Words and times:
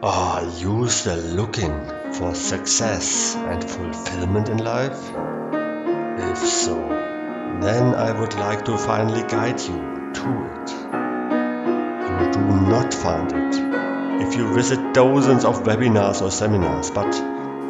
Are 0.00 0.44
you 0.44 0.88
still 0.88 1.18
looking 1.18 1.74
for 2.12 2.32
success 2.32 3.34
and 3.34 3.68
fulfillment 3.68 4.48
in 4.48 4.58
life? 4.58 5.10
If 6.30 6.38
so, 6.38 6.76
then 7.60 7.96
I 7.96 8.12
would 8.12 8.32
like 8.34 8.64
to 8.66 8.78
finally 8.78 9.22
guide 9.22 9.58
you 9.60 10.12
to 10.14 10.30
it. 10.54 10.70
You 12.06 12.32
do 12.32 12.40
not 12.70 12.94
find 12.94 13.32
it 13.32 14.22
if 14.24 14.36
you 14.36 14.54
visit 14.54 14.94
dozens 14.94 15.44
of 15.44 15.64
webinars 15.64 16.22
or 16.22 16.30
seminars, 16.30 16.92
but 16.92 17.10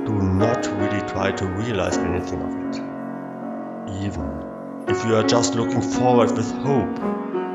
do 0.04 0.12
not 0.20 0.66
really 0.66 1.00
try 1.08 1.32
to 1.32 1.46
realize 1.46 1.96
anything 1.96 2.42
of 2.42 2.52
it. 2.66 4.04
Even 4.04 4.45
if 4.86 5.02
you 5.06 5.16
are 5.16 5.26
just 5.26 5.54
looking 5.54 5.80
forward 5.80 6.32
with 6.32 6.52
hope 6.52 6.95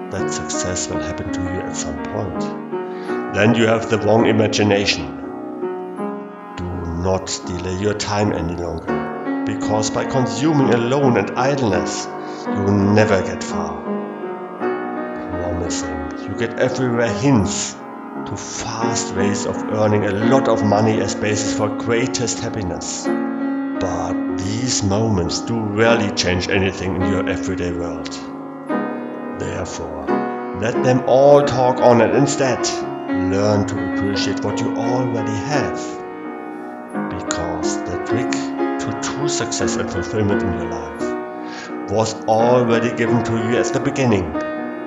that 0.10 0.32
success 0.32 0.90
will 0.90 1.04
happen 1.04 1.32
to 1.32 1.42
you 1.42 1.62
at 1.62 1.76
some 1.76 2.02
point 2.06 2.64
then 3.34 3.56
you 3.56 3.66
have 3.66 3.90
the 3.90 3.98
wrong 3.98 4.28
imagination. 4.28 5.06
Do 6.56 6.66
not 7.02 7.26
delay 7.48 7.78
your 7.80 7.96
time 7.96 8.32
any 8.32 8.56
longer, 8.56 9.44
because 9.46 9.90
by 9.90 10.06
consuming 10.06 10.72
alone 10.74 11.18
and 11.18 11.32
idleness, 11.32 12.06
you 12.46 12.62
will 12.62 12.94
never 12.94 13.22
get 13.24 13.44
far. 13.44 13.82
Promising, 14.60 16.30
you 16.30 16.38
get 16.38 16.60
everywhere 16.60 17.12
hints 17.12 17.74
to 17.74 18.38
fast 18.38 19.16
ways 19.16 19.48
of 19.48 19.56
earning 19.56 20.06
a 20.06 20.12
lot 20.12 20.48
of 20.48 20.64
money 20.64 21.02
as 21.02 21.16
basis 21.16 21.58
for 21.58 21.70
greatest 21.70 22.40
happiness. 22.40 23.06
But 23.06 24.38
these 24.38 24.84
moments 24.84 25.42
do 25.42 25.60
rarely 25.60 26.12
change 26.12 26.50
anything 26.50 26.96
in 26.96 27.02
your 27.02 27.28
everyday 27.28 27.72
world. 27.72 28.12
Therefore, 29.40 30.06
let 30.62 30.84
them 30.84 31.04
all 31.08 31.44
talk 31.44 31.80
on 31.80 32.00
and 32.02 32.16
instead 32.16 32.93
learn 33.32 33.68
to 33.68 33.94
appreciate 33.94 34.44
what 34.44 34.60
you 34.60 34.76
already 34.76 35.38
have. 35.52 35.78
Because 37.10 37.78
the 37.84 37.98
trick 38.06 38.32
to 38.32 39.00
true 39.02 39.30
success 39.30 39.78
and 39.78 39.90
fulfillment 39.90 40.44
in 40.44 40.54
your 40.54 40.70
life 40.70 41.92
was 41.92 42.14
already 42.26 42.96
given 42.96 43.24
to 43.24 43.34
you 43.34 43.58
at 43.58 43.74
the 43.74 43.80
beginning. 43.80 44.26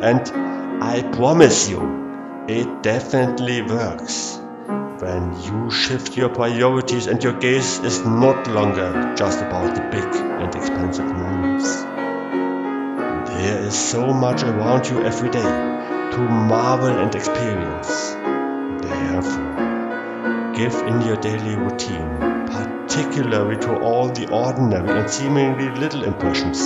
And 0.03 0.83
I 0.83 1.03
promise 1.03 1.69
you, 1.69 2.45
it 2.49 2.83
definitely 2.83 3.63
works. 3.63 4.39
When 5.01 5.41
you 5.43 5.71
shift 5.71 6.17
your 6.17 6.29
priorities 6.31 7.07
and 7.07 7.23
your 7.23 7.35
gaze 7.35 7.79
is 7.81 8.05
not 8.05 8.47
longer 8.49 9.15
just 9.17 9.41
about 9.41 9.75
the 9.75 9.83
big 9.83 10.15
and 10.15 10.55
expensive 10.55 11.07
moments. 11.07 11.83
There 13.31 13.59
is 13.67 13.75
so 13.75 14.13
much 14.13 14.43
around 14.43 14.89
you 14.89 15.03
every 15.03 15.31
day 15.31 15.43
to 15.43 16.19
marvel 16.19 16.89
and 16.89 17.15
experience. 17.15 17.96
Give 20.57 20.73
in 20.73 21.03
your 21.03 21.17
daily 21.17 21.55
routine, 21.55 22.47
particularly 22.47 23.59
to 23.59 23.79
all 23.81 24.09
the 24.09 24.27
ordinary 24.33 25.01
and 25.01 25.11
seemingly 25.11 25.69
little 25.69 26.03
impressions, 26.03 26.59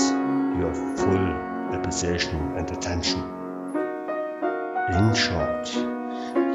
your 0.60 0.72
full 0.96 1.74
appreciation 1.74 2.56
and 2.56 2.70
attention. 2.70 3.18
In 4.94 5.12
short, 5.12 5.74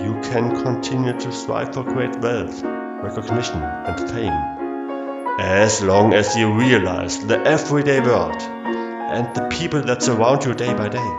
you 0.01 0.17
can 0.31 0.63
continue 0.63 1.11
to 1.19 1.31
strive 1.33 1.73
for 1.73 1.83
great 1.83 2.15
wealth, 2.21 2.63
recognition, 2.63 3.61
and 3.61 4.09
fame, 4.09 5.37
as 5.37 5.81
long 5.81 6.13
as 6.13 6.37
you 6.37 6.53
realize 6.53 7.25
the 7.25 7.41
everyday 7.41 7.99
world 7.99 8.41
and 8.41 9.35
the 9.35 9.45
people 9.49 9.81
that 9.81 10.01
surround 10.01 10.45
you 10.45 10.53
day 10.53 10.73
by 10.73 10.87
day. 10.87 11.09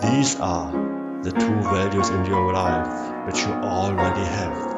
These 0.00 0.40
are 0.40 0.72
the 1.22 1.32
true 1.32 1.62
values 1.62 2.08
in 2.08 2.24
your 2.24 2.54
life 2.54 3.26
which 3.26 3.40
you 3.40 3.52
already 3.52 4.24
have. 4.24 4.75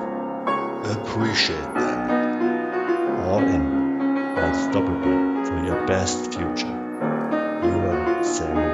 Appreciate 0.89 1.75
them. 1.75 3.21
All 3.21 3.41
in, 3.41 4.39
unstoppable 4.39 5.45
for 5.45 5.63
your 5.63 5.87
best 5.87 6.33
future. 6.33 6.67
You 6.67 7.79
are 7.91 8.25
Samuel. 8.25 8.68